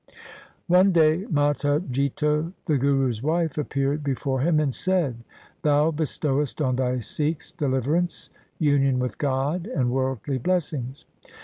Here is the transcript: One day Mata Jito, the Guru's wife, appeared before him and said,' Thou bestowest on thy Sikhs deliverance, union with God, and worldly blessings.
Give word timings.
One 0.65 0.91
day 0.91 1.27
Mata 1.29 1.79
Jito, 1.91 2.53
the 2.65 2.79
Guru's 2.79 3.21
wife, 3.21 3.55
appeared 3.59 4.03
before 4.03 4.39
him 4.41 4.59
and 4.59 4.73
said,' 4.73 5.17
Thou 5.61 5.91
bestowest 5.91 6.59
on 6.59 6.77
thy 6.77 7.01
Sikhs 7.01 7.51
deliverance, 7.51 8.31
union 8.57 8.97
with 8.97 9.19
God, 9.19 9.67
and 9.67 9.91
worldly 9.91 10.39
blessings. 10.39 11.05